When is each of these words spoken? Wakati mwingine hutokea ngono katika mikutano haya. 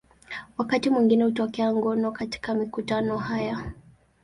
Wakati 0.57 0.89
mwingine 0.89 1.23
hutokea 1.23 1.73
ngono 1.73 2.11
katika 2.11 2.53
mikutano 2.53 3.17
haya. 3.17 3.73